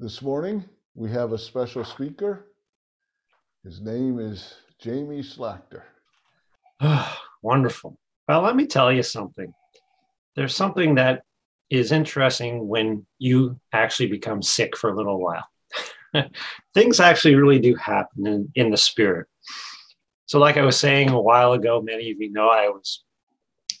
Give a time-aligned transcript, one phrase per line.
[0.00, 0.64] This morning,
[0.96, 2.48] we have a special speaker.
[3.62, 5.82] His name is Jamie Slagter.
[7.42, 7.96] Wonderful.
[8.26, 9.54] Well, let me tell you something.
[10.34, 11.22] There's something that
[11.70, 15.46] is interesting when you actually become sick for a little while.
[16.74, 19.28] Things actually really do happen in, in the spirit.
[20.26, 23.04] So, like I was saying a while ago, many of you know I was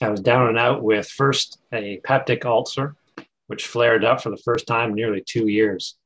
[0.00, 2.94] I was down and out with first a peptic ulcer,
[3.48, 5.96] which flared up for the first time in nearly two years.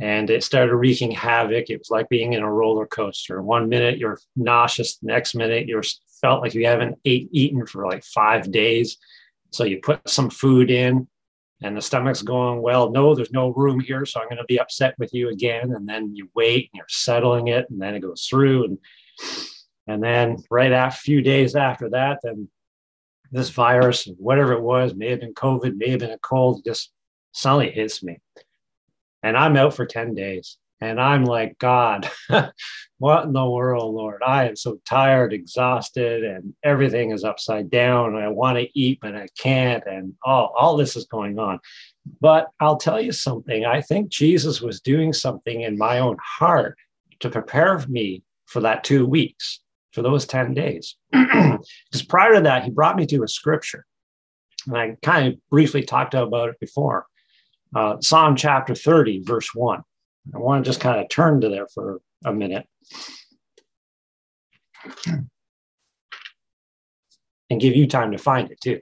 [0.00, 1.70] And it started wreaking havoc.
[1.70, 3.42] It was like being in a roller coaster.
[3.42, 5.80] One minute you're nauseous, next minute you
[6.20, 8.98] felt like you haven't ate, eaten for like five days.
[9.50, 11.08] So you put some food in,
[11.62, 14.06] and the stomach's going, Well, no, there's no room here.
[14.06, 15.72] So I'm going to be upset with you again.
[15.72, 18.64] And then you wait and you're settling it, and then it goes through.
[18.64, 18.78] And
[19.88, 22.48] and then right after a few days after that, then
[23.32, 26.92] this virus, whatever it was, may have been COVID, may have been a cold, just
[27.32, 28.18] suddenly hits me.
[29.22, 30.58] And I'm out for 10 days.
[30.80, 32.08] And I'm like, God,
[32.98, 34.22] what in the world, Lord?
[34.24, 38.14] I am so tired, exhausted, and everything is upside down.
[38.14, 39.82] I want to eat, but I can't.
[39.86, 41.58] And all, all this is going on.
[42.20, 43.64] But I'll tell you something.
[43.64, 46.78] I think Jesus was doing something in my own heart
[47.20, 49.60] to prepare me for that two weeks
[49.92, 50.96] for those 10 days.
[51.90, 53.84] Because prior to that, he brought me to a scripture.
[54.66, 57.07] And I kind of briefly talked about it before.
[57.74, 59.82] Uh, Psalm chapter 30, verse 1.
[60.34, 62.66] I want to just kind of turn to there for a minute.
[67.50, 68.80] And give you time to find it too.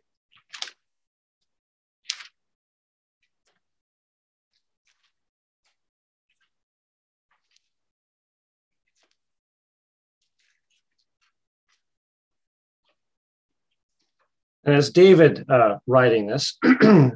[14.64, 17.14] And as David uh, writing this, and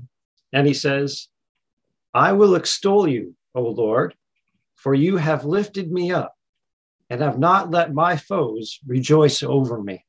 [0.52, 1.26] he says,
[2.14, 4.14] I will extol you, O Lord,
[4.76, 6.34] for you have lifted me up
[7.08, 10.04] and have not let my foes rejoice over me.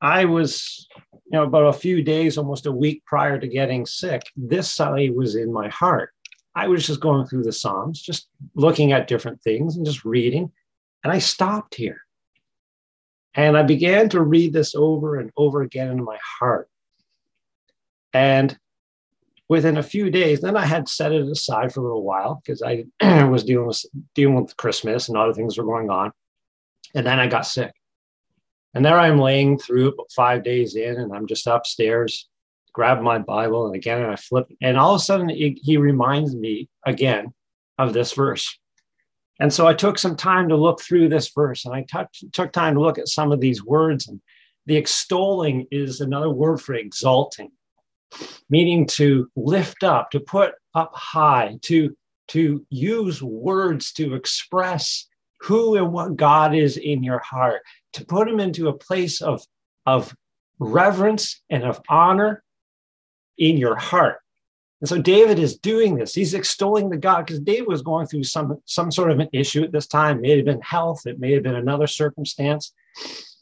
[0.00, 4.22] I was, you know, about a few days, almost a week prior to getting sick,
[4.36, 6.10] this suddenly was in my heart.
[6.54, 10.50] I was just going through the Psalms, just looking at different things and just reading.
[11.04, 12.00] And I stopped here.
[13.34, 16.68] And I began to read this over and over again in my heart.
[18.12, 18.58] And
[19.50, 22.62] within a few days, then I had set it aside for a little while because
[22.62, 22.84] I
[23.26, 23.84] was dealing with
[24.14, 26.12] dealing with Christmas and other things were going on.
[26.94, 27.72] And then I got sick.
[28.74, 32.28] And there I'm laying through five days in, and I'm just upstairs,
[32.72, 36.68] grab my Bible, and again I flip, and all of a sudden he reminds me
[36.86, 37.34] again
[37.76, 38.56] of this verse.
[39.40, 42.52] And so I took some time to look through this verse and I t- took
[42.52, 44.06] time to look at some of these words.
[44.06, 44.20] And
[44.66, 47.50] the extolling is another word for exalting,
[48.48, 51.96] meaning to lift up, to put up high, to,
[52.28, 55.06] to use words to express
[55.40, 57.62] who and what God is in your heart,
[57.94, 59.42] to put him into a place of,
[59.86, 60.14] of
[60.58, 62.42] reverence and of honor
[63.38, 64.18] in your heart.
[64.80, 66.14] And so David is doing this.
[66.14, 69.62] He's extolling the God because David was going through some, some sort of an issue
[69.62, 70.18] at this time.
[70.18, 72.72] It may have been health, it may have been another circumstance.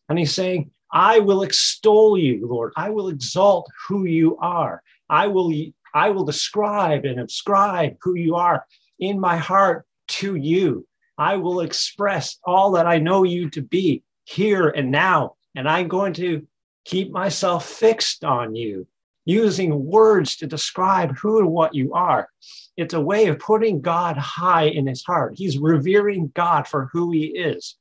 [0.09, 2.73] And he's saying, I will extol you, Lord.
[2.77, 4.83] I will exalt who you are.
[5.11, 5.53] I will,
[5.95, 8.65] I will describe and ascribe who you are
[8.99, 10.87] in my heart to you.
[11.19, 15.35] I will express all that I know you to be here and now.
[15.55, 16.47] And I'm going to
[16.85, 18.87] keep myself fixed on you
[19.25, 22.31] using words to describe who and what you are.
[22.79, 25.35] It's a way of putting God high in his heart.
[25.37, 27.77] He's revering God for who he is,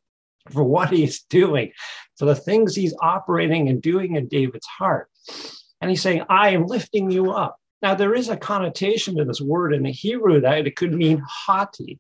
[0.52, 1.72] for what he's doing,
[2.18, 5.10] for the things he's operating and doing in David's heart.
[5.82, 7.58] And he's saying, I am lifting you up.
[7.82, 11.22] Now, there is a connotation to this word in the Hebrew that it could mean
[11.28, 12.00] haughty,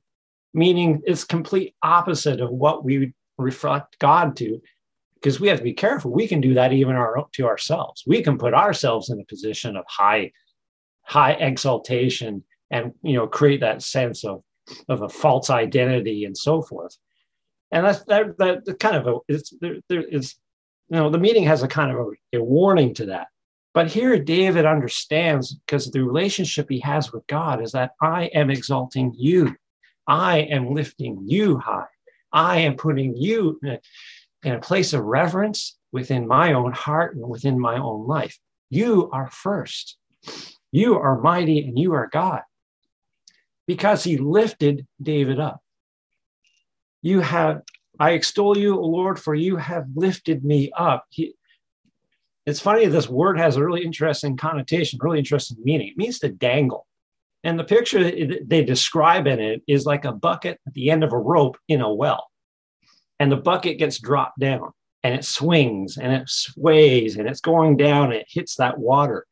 [0.53, 4.59] meaning it's complete opposite of what we reflect God to
[5.15, 6.11] because we have to be careful.
[6.11, 8.03] We can do that even our, to ourselves.
[8.05, 10.31] We can put ourselves in a position of high,
[11.01, 14.43] high exaltation, and you know create that sense of
[14.89, 16.97] of a false identity and so forth.
[17.71, 20.35] And that's that that kind of a it's there, there is
[20.89, 23.27] you know the meeting has a kind of a, a warning to that.
[23.73, 28.49] But here David understands because the relationship he has with God is that I am
[28.49, 29.55] exalting you.
[30.07, 31.85] I am lifting you high.
[32.31, 33.59] I am putting you
[34.43, 38.37] in a place of reverence within my own heart and within my own life.
[38.69, 39.97] You are first.
[40.71, 42.41] You are mighty and you are God.
[43.65, 45.61] Because he lifted David up.
[47.01, 47.61] You have,
[47.99, 51.05] I extol you, O Lord, for you have lifted me up.
[51.09, 51.33] He,
[52.45, 55.89] it's funny, this word has a really interesting connotation, really interesting meaning.
[55.89, 56.87] It means to dangle.
[57.43, 58.03] And the picture
[58.45, 61.81] they describe in it is like a bucket at the end of a rope in
[61.81, 62.27] a well.
[63.19, 64.71] And the bucket gets dropped down
[65.03, 69.25] and it swings and it sways and it's going down and it hits that water.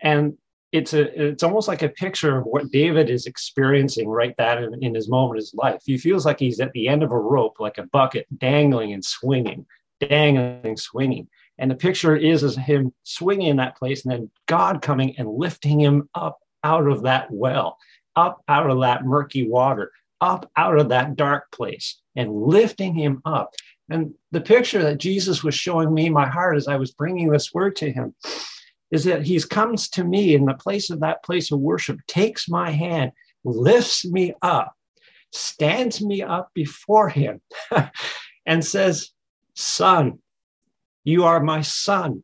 [0.00, 0.34] And
[0.72, 4.82] it's a it's almost like a picture of what David is experiencing right that in,
[4.82, 5.82] in his moment of his life.
[5.84, 9.04] He feels like he's at the end of a rope, like a bucket, dangling and
[9.04, 9.66] swinging,
[10.00, 11.28] dangling, swinging.
[11.58, 15.28] And the picture is as him swinging in that place, and then God coming and
[15.28, 17.76] lifting him up out of that well,
[18.14, 19.90] up out of that murky water,
[20.20, 23.54] up out of that dark place, and lifting him up.
[23.90, 27.28] And the picture that Jesus was showing me in my heart as I was bringing
[27.28, 28.14] this word to him
[28.90, 32.48] is that he comes to me in the place of that place of worship, takes
[32.48, 33.12] my hand,
[33.44, 34.74] lifts me up,
[35.32, 37.40] stands me up before him,
[38.46, 39.10] and says,
[39.54, 40.18] Son,
[41.04, 42.22] you are my son.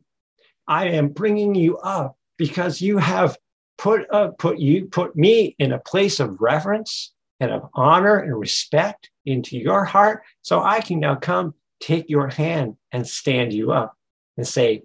[0.67, 3.37] I am bringing you up because you have
[3.77, 8.37] put uh, put you put me in a place of reverence and of honor and
[8.37, 13.71] respect into your heart, so I can now come take your hand and stand you
[13.71, 13.95] up
[14.35, 14.83] and say,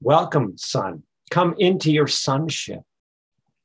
[0.00, 2.80] "Welcome, son come into your sonship.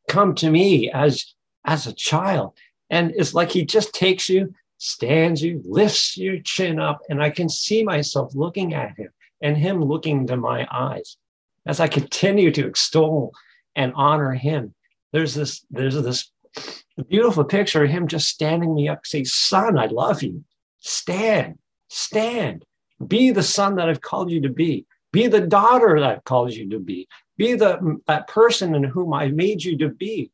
[0.07, 1.33] Come to me as
[1.65, 2.57] as a child.
[2.89, 7.29] And it's like he just takes you stands you lifts your chin up and i
[7.29, 9.07] can see myself looking at him
[9.41, 11.15] and him looking to my eyes
[11.65, 13.31] as i continue to extol
[13.75, 14.73] and honor him.
[15.12, 16.31] There's this there's this
[17.09, 20.44] beautiful picture of him just standing me up say son i love you.
[20.79, 21.57] Stand
[21.89, 22.65] stand.
[23.06, 24.85] Be the son that i've called you to be.
[25.12, 27.07] Be the daughter that i've called you to be
[27.38, 30.32] be the that person in whom I made you to be.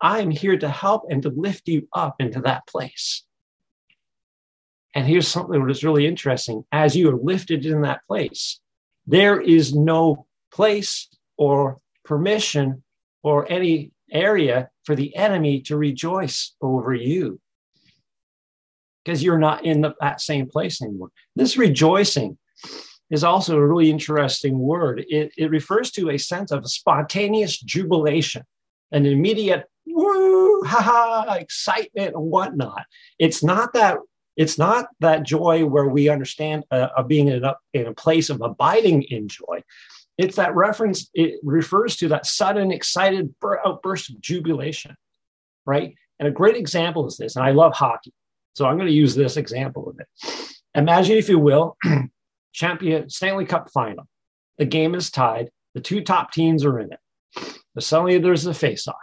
[0.00, 3.24] I am here to help and to lift you up into that place.
[4.94, 6.64] And here's something that is really interesting.
[6.70, 8.60] As you are lifted in that place,
[9.06, 12.82] there is no place or permission
[13.22, 17.40] or any area for the enemy to rejoice over you
[19.04, 21.10] because you're not in the, that same place anymore.
[21.34, 22.38] This rejoicing
[23.10, 25.04] is also a really interesting word.
[25.08, 28.42] It, it refers to a sense of spontaneous jubilation,
[28.92, 32.84] an immediate woo, ha ha, excitement and whatnot.
[33.18, 33.98] It's not that
[34.36, 38.30] it's not that joy where we understand uh, of being in a, in a place
[38.30, 39.62] of abiding in joy.
[40.18, 43.32] It's that reference, it refers to that sudden, excited
[43.64, 44.96] outburst of jubilation,
[45.66, 45.94] right?
[46.18, 48.12] And a great example is this, and I love hockey.
[48.54, 50.08] So I'm going to use this example of it.
[50.74, 51.76] Imagine, if you will,
[52.54, 54.08] champion Stanley Cup final.
[54.56, 55.50] The game is tied.
[55.74, 57.00] The two top teams are in it.
[57.74, 58.94] But suddenly there's a face-off.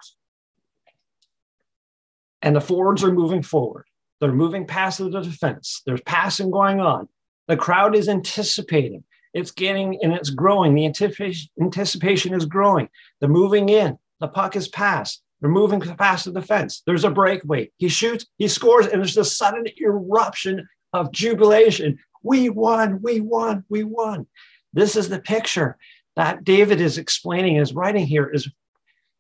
[2.42, 3.86] And the forwards are moving forward.
[4.19, 5.81] They're moving past the defense.
[5.86, 7.09] There's passing going on.
[7.48, 9.03] The crowd is anticipating.
[9.33, 10.74] It's getting and it's growing.
[10.74, 12.88] The anticipation, is growing.
[13.19, 13.97] They're moving in.
[14.19, 15.21] The puck is passed.
[15.42, 16.83] They're moving past the defense.
[16.86, 17.71] There's a breakaway.
[17.77, 23.63] He shoots, he scores, and there's this sudden eruption of jubilation we won, we won,
[23.69, 24.27] we won.
[24.73, 25.77] This is the picture
[26.15, 28.50] that David is explaining his writing here is,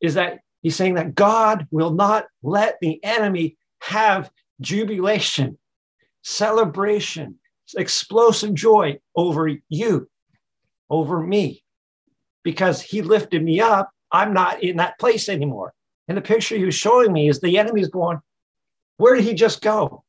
[0.01, 5.57] is that he's saying that God will not let the enemy have jubilation,
[6.21, 7.39] celebration,
[7.75, 10.09] explosive joy over you,
[10.89, 11.63] over me,
[12.43, 13.91] because he lifted me up.
[14.11, 15.73] I'm not in that place anymore.
[16.07, 18.19] And the picture he was showing me is the enemy's going,
[18.97, 20.03] Where did he just go?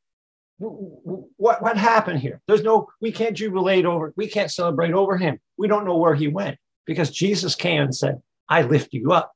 [0.63, 2.41] What what happened here?
[2.47, 5.39] There's no, we can't jubilate over, we can't celebrate over him.
[5.57, 9.33] We don't know where he went because Jesus came and said, I lift you up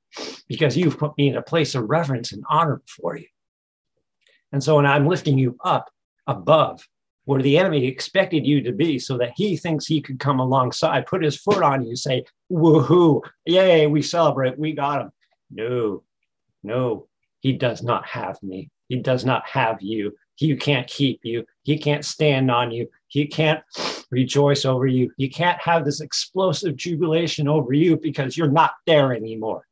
[0.47, 3.27] because you've put me in a place of reverence and honor before you.
[4.51, 5.89] And so when I'm lifting you up
[6.27, 6.87] above
[7.25, 11.05] where the enemy expected you to be so that he thinks he could come alongside,
[11.05, 15.11] put his foot on you, say, woohoo, yay, we celebrate, we got him.
[15.51, 16.03] No,
[16.63, 17.07] no,
[17.41, 18.69] he does not have me.
[18.87, 20.15] He does not have you.
[20.37, 21.45] He can't keep you.
[21.63, 22.87] He can't stand on you.
[23.07, 23.61] He can't
[24.11, 25.11] rejoice over you.
[25.17, 29.65] He can't have this explosive jubilation over you because you're not there anymore.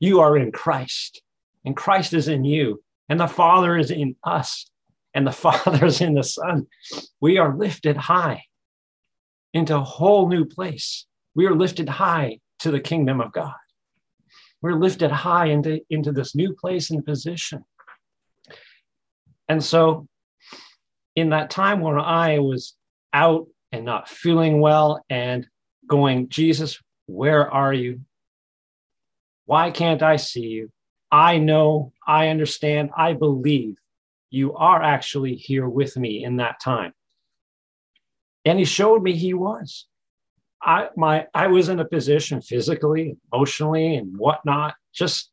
[0.00, 1.22] You are in Christ,
[1.64, 4.68] and Christ is in you, and the Father is in us,
[5.14, 6.66] and the Father is in the Son.
[7.20, 8.42] We are lifted high
[9.54, 11.06] into a whole new place.
[11.36, 13.54] We are lifted high to the kingdom of God.
[14.60, 17.64] We're lifted high into, into this new place and position.
[19.50, 20.06] And so,
[21.16, 22.76] in that time when I was
[23.12, 25.44] out and not feeling well and
[25.88, 28.02] going, Jesus, where are you?
[29.46, 30.70] Why can't I see you?
[31.10, 33.74] I know, I understand, I believe
[34.30, 36.92] you are actually here with me in that time.
[38.44, 39.88] And he showed me he was.
[40.62, 45.28] I my I was in a position physically, emotionally, and whatnot, just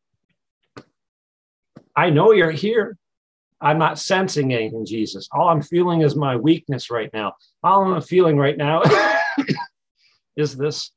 [1.95, 2.97] I know you're here.
[3.59, 5.27] I'm not sensing anything, Jesus.
[5.31, 7.33] All I'm feeling is my weakness right now.
[7.63, 8.83] All I'm feeling right now
[10.37, 10.91] is this,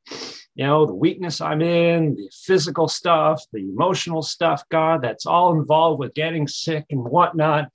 [0.54, 5.58] you know, the weakness I'm in, the physical stuff, the emotional stuff, God, that's all
[5.58, 7.70] involved with getting sick and whatnot.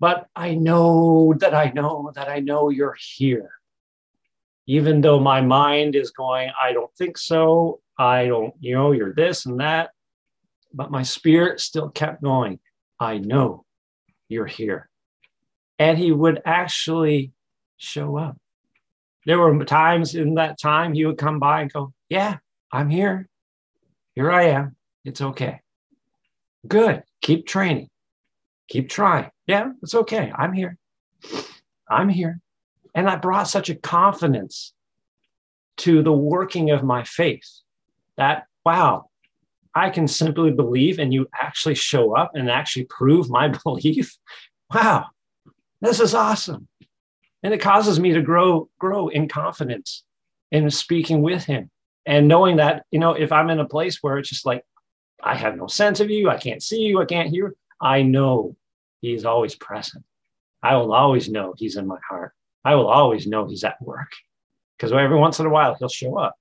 [0.00, 3.50] But I know that I know that I know you're here.
[4.66, 7.80] Even though my mind is going, I don't think so.
[7.98, 9.90] I don't, you know, you're this and that.
[10.74, 12.58] But my spirit still kept going.
[13.00, 13.64] I know
[14.28, 14.88] you're here.
[15.78, 17.32] And he would actually
[17.76, 18.36] show up.
[19.26, 22.38] There were times in that time he would come by and go, Yeah,
[22.72, 23.28] I'm here.
[24.14, 24.76] Here I am.
[25.04, 25.60] It's okay.
[26.66, 27.02] Good.
[27.20, 27.88] Keep training.
[28.68, 29.30] Keep trying.
[29.46, 30.32] Yeah, it's okay.
[30.36, 30.76] I'm here.
[31.88, 32.40] I'm here.
[32.94, 34.72] And I brought such a confidence
[35.78, 37.48] to the working of my faith
[38.16, 39.07] that, wow,
[39.74, 44.16] I can simply believe and you actually show up and actually prove my belief.
[44.74, 45.06] Wow,
[45.80, 46.68] this is awesome.
[47.42, 50.04] And it causes me to grow, grow in confidence
[50.50, 51.70] in speaking with him
[52.06, 54.64] and knowing that, you know, if I'm in a place where it's just like,
[55.22, 58.56] I have no sense of you, I can't see you, I can't hear, I know
[59.00, 60.04] he's always present.
[60.62, 62.32] I will always know he's in my heart.
[62.64, 64.10] I will always know he's at work
[64.76, 66.36] because every once in a while he'll show up.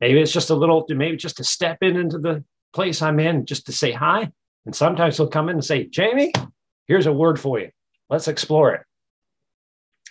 [0.00, 3.46] Maybe it's just a little, maybe just to step in into the place I'm in
[3.46, 4.30] just to say hi.
[4.66, 6.32] And sometimes he'll come in and say, Jamie,
[6.86, 7.70] here's a word for you.
[8.10, 8.82] Let's explore it.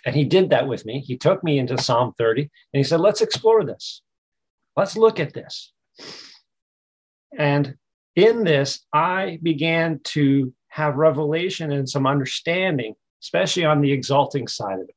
[0.04, 1.00] And he did that with me.
[1.00, 4.02] He took me into Psalm 30 and he said, let's explore this.
[4.76, 5.72] Let's look at this.
[7.36, 7.74] And
[8.14, 14.80] in this, I began to have revelation and some understanding, especially on the exalting side
[14.80, 14.94] of it.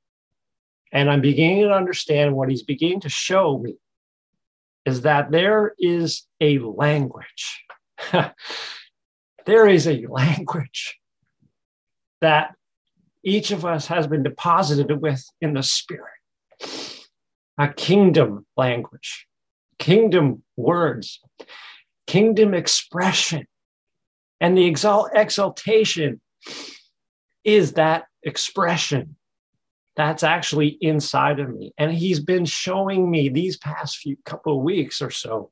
[0.92, 3.76] And I'm beginning to understand what he's beginning to show me
[4.86, 7.64] is that there is a language.
[9.46, 10.98] there is a language
[12.22, 12.56] that
[13.24, 16.06] each of us has been deposited with in the spirit.
[17.58, 19.28] A kingdom language,
[19.78, 21.20] kingdom words,
[22.08, 23.46] kingdom expression.
[24.40, 26.20] And the exalt- exaltation
[27.44, 29.16] is that expression
[29.96, 31.74] that's actually inside of me.
[31.78, 35.52] And he's been showing me these past few couple of weeks or so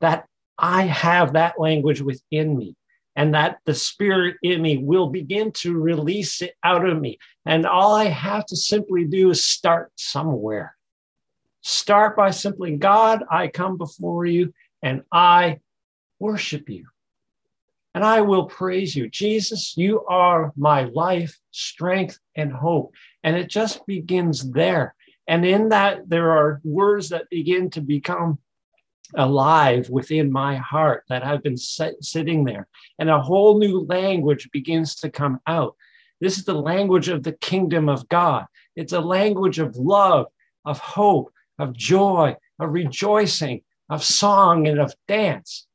[0.00, 0.26] that
[0.58, 2.76] I have that language within me
[3.16, 7.18] and that the spirit in me will begin to release it out of me.
[7.44, 10.76] And all I have to simply do is start somewhere.
[11.62, 15.60] Start by simply, God, I come before you and I
[16.18, 16.86] worship you.
[17.94, 19.08] And I will praise you.
[19.08, 22.94] Jesus, you are my life, strength, and hope.
[23.22, 24.94] And it just begins there.
[25.28, 28.38] And in that, there are words that begin to become
[29.14, 32.66] alive within my heart that have been sit, sitting there.
[32.98, 35.76] And a whole new language begins to come out.
[36.20, 38.46] This is the language of the kingdom of God.
[38.74, 40.26] It's a language of love,
[40.64, 45.66] of hope, of joy, of rejoicing, of song, and of dance.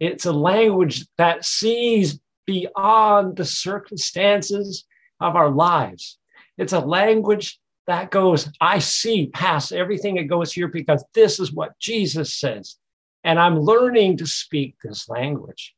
[0.00, 4.84] It's a language that sees beyond the circumstances
[5.20, 6.18] of our lives.
[6.58, 11.52] It's a language that goes, I see past everything that goes here because this is
[11.52, 12.76] what Jesus says.
[13.24, 15.74] And I'm learning to speak this language.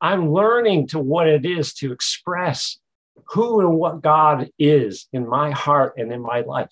[0.00, 2.78] I'm learning to what it is to express
[3.26, 6.70] who and what God is in my heart and in my life.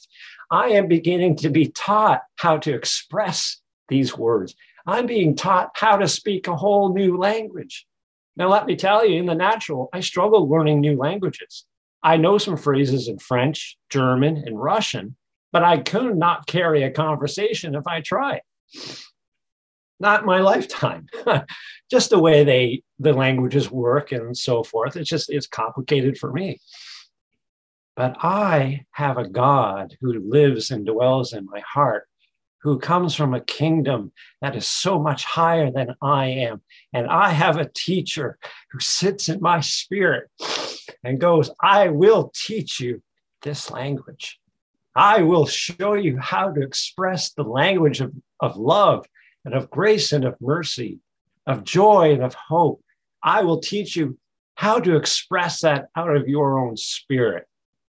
[0.51, 4.55] I am beginning to be taught how to express these words.
[4.89, 7.87] I'm being taught how to speak a whole new language.
[8.37, 11.67] Now, let me tell you, in the natural, I struggle learning new languages.
[12.03, 15.15] I know some phrases in French, German, and Russian,
[15.53, 18.41] but I could not carry a conversation if I tried.
[20.01, 21.09] Not my lifetime.
[21.91, 24.97] just the way they the languages work and so forth.
[24.97, 26.61] It's just it's complicated for me.
[27.95, 32.09] But I have a God who lives and dwells in my heart,
[32.63, 36.61] who comes from a kingdom that is so much higher than I am.
[36.93, 38.39] And I have a teacher
[38.71, 40.29] who sits in my spirit
[41.05, 43.03] and goes, I will teach you
[43.43, 44.41] this language.
[44.95, 49.07] I will show you how to express the language of, of love
[49.45, 50.99] and of grace and of mercy,
[51.47, 52.83] of joy and of hope.
[53.23, 54.19] I will teach you
[54.57, 57.47] how to express that out of your own spirit,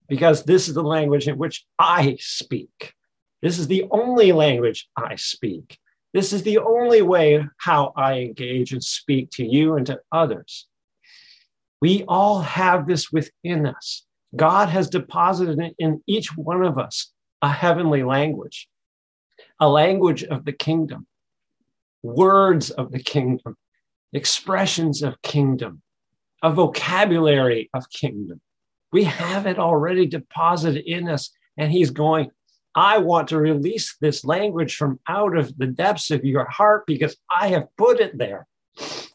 [0.09, 2.93] because this is the language in which I speak.
[3.41, 5.77] This is the only language I speak.
[6.13, 10.67] This is the only way how I engage and speak to you and to others.
[11.81, 14.05] We all have this within us.
[14.35, 18.67] God has deposited in each one of us a heavenly language,
[19.59, 21.05] a language of the kingdom,
[22.01, 23.55] words of the kingdom,
[24.13, 25.81] expressions of kingdom.
[26.43, 28.39] a vocabulary of kingdom.
[28.91, 31.31] We have it already deposited in us.
[31.57, 32.29] And he's going,
[32.77, 37.17] I want to release this language from out of the depths of your heart because
[37.27, 38.45] I have put it there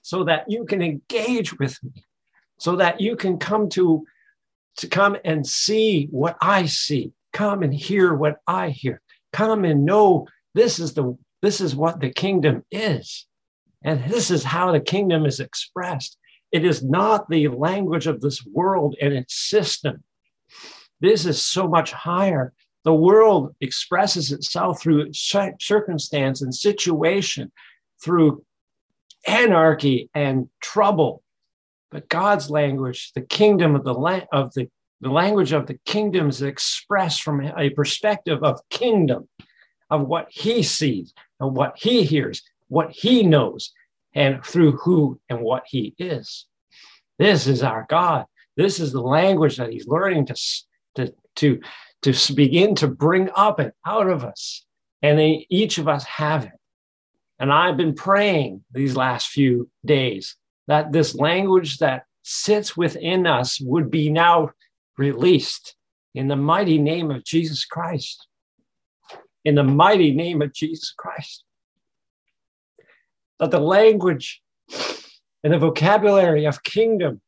[0.02, 2.04] so that you can engage with me,
[2.58, 4.04] so that you can come to,
[4.78, 9.00] to come and see what I see, come and hear what I hear,
[9.32, 13.26] come and know this is the this is what the kingdom is.
[13.84, 16.16] And this is how the kingdom is expressed.
[16.50, 20.02] It is not the language of this world and its system.
[21.00, 22.52] This is so much higher.
[22.84, 27.52] The world expresses itself through circumstance and situation,
[28.02, 28.44] through
[29.26, 31.22] anarchy and trouble.
[31.90, 34.68] But God's language, the kingdom of the la- of the,
[35.00, 39.28] the language of the kingdom is expressed from a perspective of kingdom,
[39.90, 43.72] of what he sees and what he hears, what he knows,
[44.14, 46.46] and through who and what he is.
[47.18, 48.24] This is our God.
[48.56, 50.34] This is the language that he's learning to,
[50.96, 51.60] to, to,
[52.02, 54.64] to begin to bring up and out of us.
[55.02, 56.52] And they, each of us have it.
[57.38, 60.36] And I've been praying these last few days
[60.68, 64.50] that this language that sits within us would be now
[64.96, 65.74] released
[66.14, 68.26] in the mighty name of Jesus Christ.
[69.44, 71.44] In the mighty name of Jesus Christ.
[73.40, 74.40] That the language
[75.42, 77.20] and the vocabulary of kingdom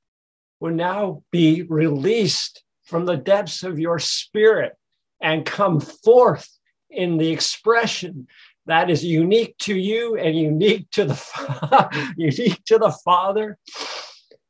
[0.60, 4.74] will now be released from the depths of your spirit
[5.20, 6.48] and come forth
[6.90, 8.26] in the expression
[8.66, 13.58] that is unique to you and unique to the unique to the father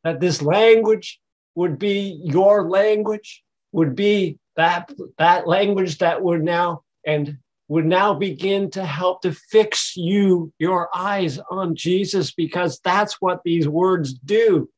[0.04, 1.20] that this language
[1.54, 7.38] would be your language would be that that language that would now and
[7.68, 13.40] would now begin to help to fix you your eyes on Jesus because that's what
[13.44, 14.68] these words do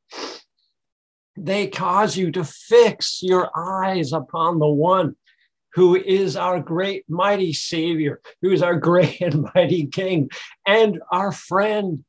[1.36, 5.16] they cause you to fix your eyes upon the one
[5.74, 10.30] who is our great mighty Savior, who is our great and mighty King,
[10.66, 12.04] and our friend.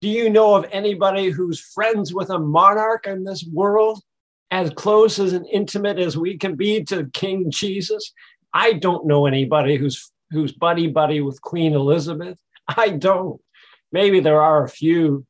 [0.00, 4.02] Do you know of anybody who's friends with a monarch in this world,
[4.50, 8.12] as close as and intimate as we can be to King Jesus?
[8.52, 12.36] I don't know anybody who's who's buddy buddy with Queen Elizabeth.
[12.66, 13.40] I don't.
[13.92, 15.24] Maybe there are a few,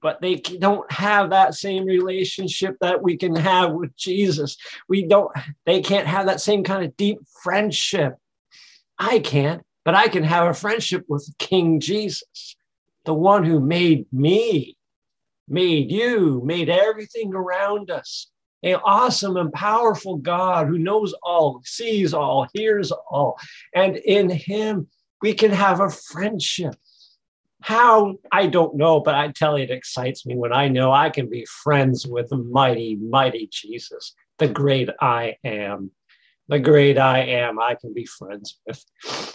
[0.00, 4.56] but they don't have that same relationship that we can have with Jesus.
[4.88, 5.30] We don't,
[5.66, 8.14] they can't have that same kind of deep friendship.
[8.98, 12.56] I can't, but I can have a friendship with King Jesus,
[13.04, 14.76] the one who made me,
[15.48, 18.30] made you, made everything around us.
[18.64, 23.38] An awesome and powerful God who knows all, sees all, hears all.
[23.72, 24.88] And in him,
[25.22, 26.74] we can have a friendship
[27.62, 31.10] how I don't know, but I tell you, it excites me when I know I
[31.10, 35.90] can be friends with mighty, mighty Jesus, the great I am.
[36.48, 38.82] The great I am, I can be friends with.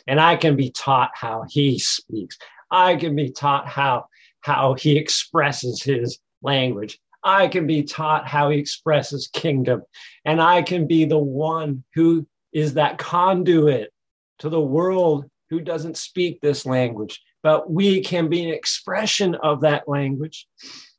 [0.08, 2.38] And I can be taught how he speaks.
[2.72, 4.06] I can be taught how,
[4.42, 7.00] how he expresses his language.
[7.24, 9.84] I can be taught how he expresses kingdom.
[10.26, 13.92] And I can be the one who is that conduit
[14.40, 19.62] to the world who doesn't speak this language but we can be an expression of
[19.62, 20.48] that language.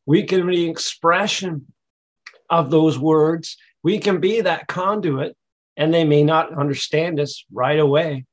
[0.07, 1.67] We can be an expression
[2.51, 3.57] of those words.
[3.83, 5.37] We can be that conduit,
[5.77, 8.27] and they may not understand us right away,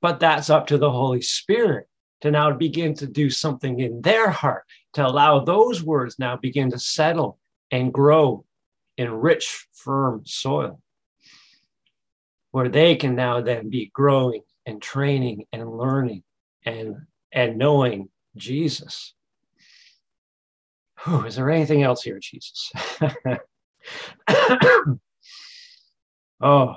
[0.00, 1.86] but that's up to the Holy Spirit
[2.22, 6.70] to now begin to do something in their heart, to allow those words now begin
[6.70, 7.38] to settle
[7.70, 8.44] and grow
[8.96, 10.80] in rich, firm soil,
[12.50, 16.22] where they can now then be growing and training and learning
[16.66, 16.96] and
[17.32, 19.14] and knowing Jesus.
[21.04, 22.72] Whew, is there anything else here, Jesus?
[26.40, 26.76] oh,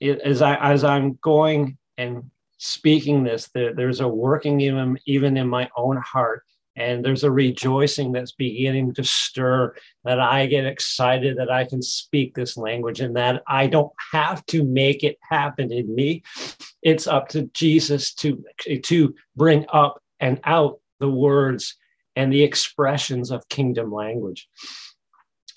[0.00, 5.36] it, as I as I'm going and speaking this, there, there's a working even even
[5.36, 6.44] in my own heart
[6.78, 11.82] and there's a rejoicing that's beginning to stir that I get excited that I can
[11.82, 16.22] speak this language and that I don't have to make it happen in me.
[16.82, 18.44] It's up to Jesus to,
[18.84, 21.76] to bring up and out the words
[22.14, 24.48] and the expressions of kingdom language.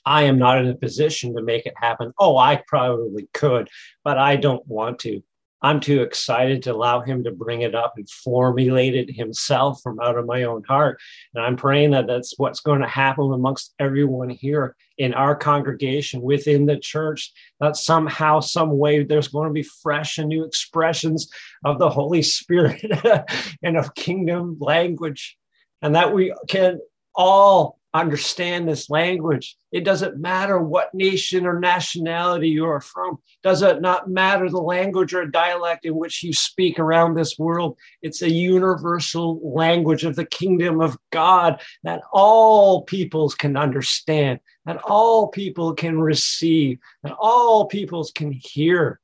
[0.04, 2.14] I am not in a position to make it happen.
[2.18, 3.70] Oh, I probably could,
[4.04, 5.22] but I don't want to.
[5.62, 10.00] I'm too excited to allow him to bring it up and formulate it himself from
[10.00, 11.00] out of my own heart.
[11.34, 16.22] And I'm praying that that's what's going to happen amongst everyone here in our congregation
[16.22, 21.30] within the church, that somehow, some way, there's going to be fresh and new expressions
[21.66, 22.84] of the Holy Spirit
[23.64, 25.38] and of kingdom language.
[25.82, 26.80] And that we can
[27.16, 29.58] all understand this language.
[29.72, 33.18] It doesn't matter what nation or nationality you are from.
[33.44, 37.78] Does it not matter the language or dialect in which you speak around this world?
[38.02, 44.82] It's a universal language of the kingdom of God that all peoples can understand, that
[44.84, 49.00] all people can receive, that all peoples can hear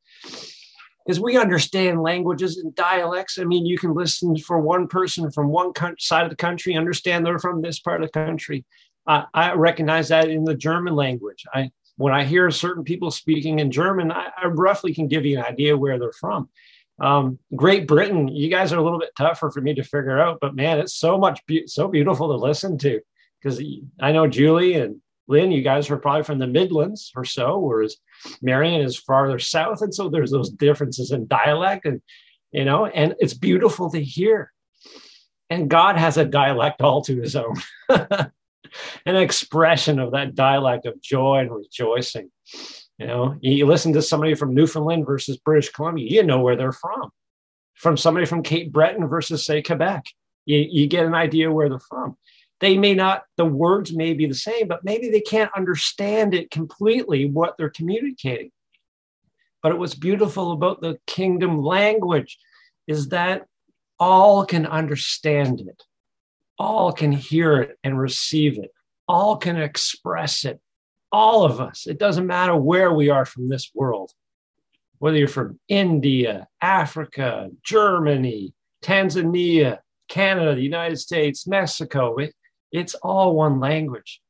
[1.08, 3.40] because we understand languages and dialects.
[3.40, 7.26] I mean, you can listen for one person from one side of the country, understand
[7.26, 8.66] they're from this part of the country.
[9.08, 11.46] Uh, I recognize that in the German language.
[11.54, 15.40] I when I hear certain people speaking in German, I, I roughly can give you
[15.40, 16.50] an idea where they're from.
[17.00, 20.38] Um, Great Britain, you guys are a little bit tougher for me to figure out,
[20.42, 23.00] but man, it's so much be- so beautiful to listen to
[23.42, 23.64] because
[24.00, 27.98] I know Julie and Lynn, you guys are probably from the Midlands or so, whereas
[28.42, 29.82] Marion is farther south.
[29.82, 32.02] And so there's those differences in dialect and,
[32.52, 34.52] you know, and it's beautiful to hear.
[35.50, 37.56] And God has a dialect all to his own,
[37.90, 42.30] an expression of that dialect of joy and rejoicing.
[42.98, 46.72] You know, you listen to somebody from Newfoundland versus British Columbia, you know where they're
[46.72, 47.12] from.
[47.76, 50.06] From somebody from Cape Breton versus, say, Quebec,
[50.46, 52.18] you, you get an idea where they're from
[52.60, 56.52] they may not the words may be the same but maybe they can't understand it
[56.52, 58.52] completely what they're communicating.
[59.64, 62.38] But what's beautiful about the kingdom language
[62.88, 63.46] is that
[64.00, 65.84] all can understand it.
[66.60, 68.72] All can hear it and receive it.
[69.08, 70.60] All can express it.
[71.12, 71.88] All of us.
[71.88, 74.12] It doesn't matter where we are from this world.
[75.00, 79.78] Whether you're from india africa germany tanzania
[80.10, 82.18] canada the united states mexico
[82.72, 84.22] it's all one language.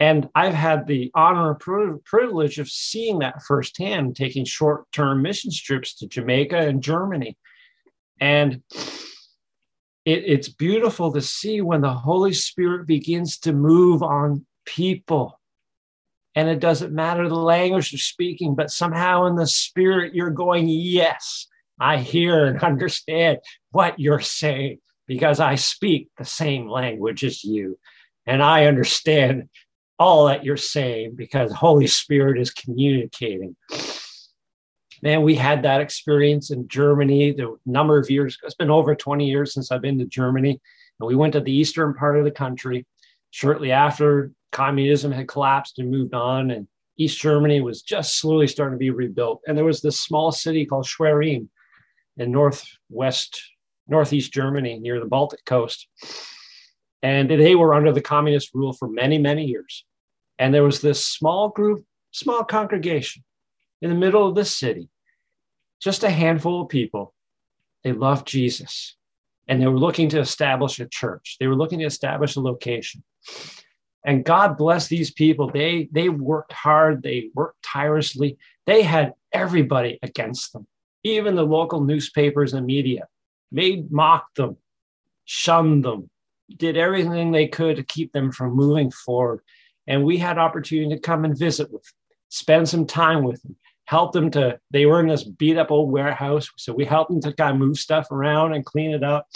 [0.00, 5.52] And I've had the honor and privilege of seeing that firsthand, taking short term mission
[5.54, 7.38] trips to Jamaica and Germany.
[8.20, 8.62] And
[10.04, 15.40] it, it's beautiful to see when the Holy Spirit begins to move on people.
[16.34, 20.66] And it doesn't matter the language they're speaking, but somehow in the spirit, you're going,
[20.68, 21.46] Yes,
[21.78, 23.38] I hear and understand
[23.70, 27.78] what you're saying because I speak the same language as you
[28.26, 29.48] and I understand
[29.98, 33.56] all that you're saying because Holy Spirit is communicating.
[35.02, 38.38] Man, we had that experience in Germany the number of years.
[38.44, 40.60] It's been over 20 years since I've been to Germany.
[41.00, 42.86] And we went to the eastern part of the country
[43.30, 46.52] shortly after communism had collapsed and moved on.
[46.52, 49.42] And East Germany was just slowly starting to be rebuilt.
[49.46, 51.48] And there was this small city called Schwerin
[52.16, 53.42] in northwest
[53.88, 55.88] northeast Germany near the Baltic coast.
[57.02, 59.84] And they were under the communist rule for many, many years.
[60.38, 63.24] And there was this small group, small congregation
[63.80, 64.88] in the middle of the city,
[65.80, 67.14] just a handful of people.
[67.82, 68.96] They loved Jesus
[69.48, 71.36] and they were looking to establish a church.
[71.40, 73.02] They were looking to establish a location.
[74.04, 75.50] And God bless these people.
[75.50, 78.38] They, they worked hard, they worked tirelessly.
[78.66, 80.66] They had everybody against them,
[81.02, 83.08] even the local newspapers and media
[83.52, 84.56] made mocked them,
[85.24, 86.10] shunned them,
[86.56, 89.40] did everything they could to keep them from moving forward.
[89.86, 91.92] And we had opportunity to come and visit with, them,
[92.28, 94.58] spend some time with them, help them to.
[94.70, 97.58] They were in this beat up old warehouse, so we helped them to kind of
[97.58, 99.26] move stuff around and clean it up.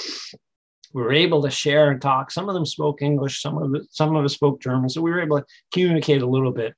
[0.94, 2.30] We were able to share and talk.
[2.30, 5.10] Some of them spoke English, some of it, some of us spoke German, so we
[5.10, 6.74] were able to communicate a little bit.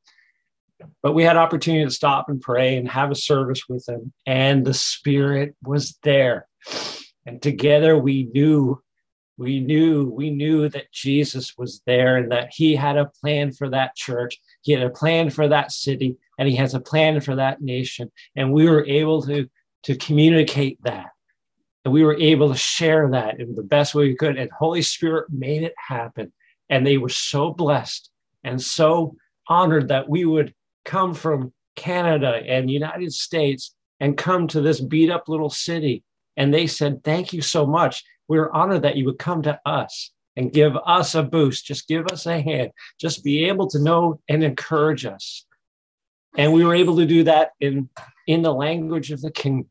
[1.02, 4.64] But we had opportunity to stop and pray and have a service with them, and
[4.64, 6.46] the Spirit was there
[7.28, 8.82] and together we knew,
[9.36, 13.68] we knew, we knew that Jesus was there and that he had a plan for
[13.68, 14.40] that church.
[14.62, 18.10] He had a plan for that city and he has a plan for that nation.
[18.34, 19.46] And we were able to,
[19.82, 21.10] to communicate that.
[21.84, 24.38] And we were able to share that in the best way we could.
[24.38, 26.32] And Holy Spirit made it happen.
[26.70, 28.08] And they were so blessed
[28.42, 30.54] and so honored that we would
[30.86, 36.02] come from Canada and United States and come to this beat up little city
[36.38, 38.04] and they said, Thank you so much.
[38.28, 41.66] We're honored that you would come to us and give us a boost.
[41.66, 42.70] Just give us a hand.
[42.98, 45.44] Just be able to know and encourage us.
[46.36, 47.88] And we were able to do that in,
[48.26, 49.66] in the language of the King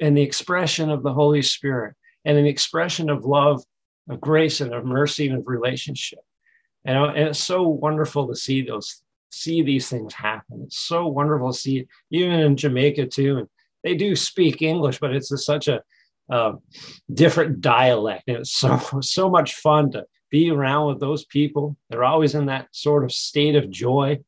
[0.00, 3.62] and the expression of the Holy Spirit and an expression of love,
[4.10, 6.18] of grace, and of mercy and of relationship.
[6.84, 10.62] And, uh, and it's so wonderful to see those see these things happen.
[10.66, 13.38] It's so wonderful to see it, even in Jamaica too.
[13.38, 13.48] And
[13.82, 15.82] they do speak English, but it's a, such a
[16.30, 16.52] uh,
[17.12, 18.24] different dialect.
[18.26, 21.76] It's so so much fun to be around with those people.
[21.88, 24.20] They're always in that sort of state of joy.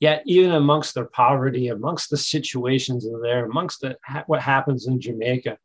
[0.00, 3.96] Yet, even amongst their poverty, amongst the situations that are there, amongst the,
[4.28, 5.58] what happens in Jamaica,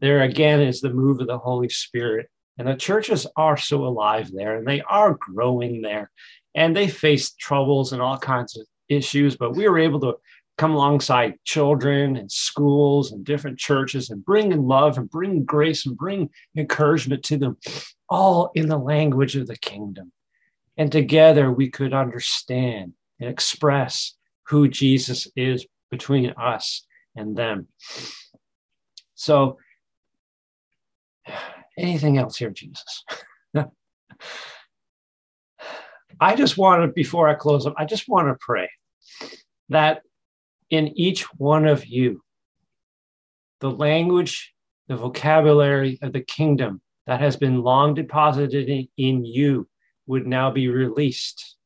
[0.00, 2.28] there again is the move of the Holy Spirit.
[2.58, 6.10] And the churches are so alive there and they are growing there
[6.54, 10.14] and they face troubles and all kinds of issues, but we were able to
[10.56, 15.84] come alongside children and schools and different churches and bring in love and bring grace
[15.86, 17.56] and bring encouragement to them,
[18.08, 20.12] all in the language of the kingdom.
[20.76, 24.14] And together we could understand and express
[24.44, 26.86] who Jesus is between us
[27.16, 27.68] and them.
[29.14, 29.58] So,
[31.78, 33.04] anything else here, Jesus?
[36.20, 38.68] I just want to, before I close up, I just want to pray
[39.68, 40.02] that
[40.74, 42.20] in each one of you,
[43.60, 44.52] the language,
[44.88, 49.68] the vocabulary of the kingdom that has been long deposited in, in you
[50.08, 51.56] would now be released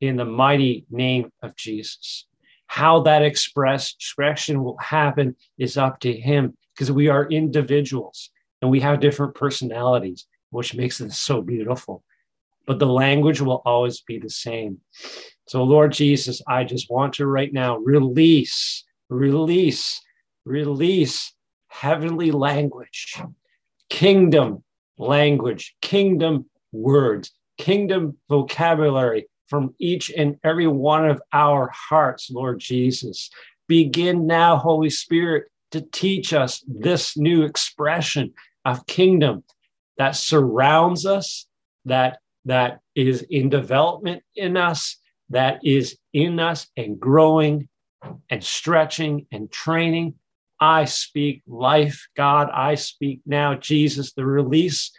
[0.00, 2.26] in the mighty name of Jesus.
[2.66, 8.70] How that express, expression will happen is up to Him because we are individuals and
[8.70, 12.02] we have different personalities, which makes it so beautiful.
[12.66, 14.80] But the language will always be the same.
[15.46, 20.00] So, Lord Jesus, I just want to right now release, release,
[20.44, 21.32] release
[21.68, 23.22] heavenly language,
[23.88, 24.64] kingdom
[24.98, 33.30] language, kingdom words, kingdom vocabulary from each and every one of our hearts, Lord Jesus.
[33.68, 38.32] Begin now, Holy Spirit, to teach us this new expression
[38.64, 39.44] of kingdom
[39.98, 41.46] that surrounds us,
[41.84, 44.96] that, that is in development in us,
[45.30, 47.68] that is in us and growing
[48.30, 50.14] and stretching and training.
[50.60, 52.48] I speak life, God.
[52.52, 54.92] I speak now, Jesus, the release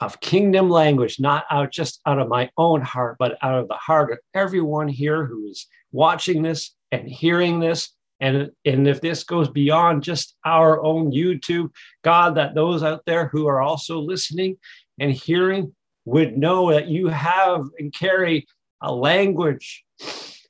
[0.00, 3.74] of kingdom language, not out just out of my own heart, but out of the
[3.74, 7.90] heart of everyone here who is watching this and hearing this.
[8.20, 11.70] And, and if this goes beyond just our own YouTube,
[12.02, 14.56] God, that those out there who are also listening
[14.98, 18.46] and hearing would know that you have and carry
[18.80, 19.84] a language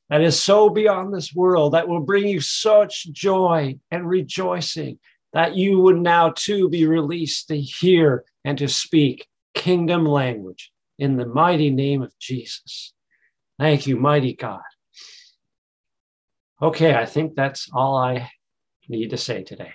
[0.08, 4.98] that is so beyond this world that will bring you such joy and rejoicing
[5.32, 11.16] that you would now too be released to hear and to speak kingdom language in
[11.16, 12.92] the mighty name of Jesus.
[13.58, 14.60] Thank you, mighty God.
[16.62, 18.30] Okay, I think that's all I
[18.88, 19.72] need to say today.